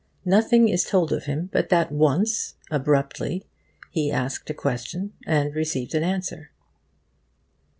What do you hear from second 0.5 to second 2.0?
is told of him but that